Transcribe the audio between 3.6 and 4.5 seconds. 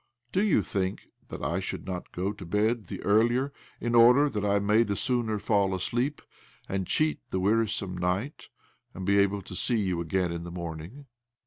in order that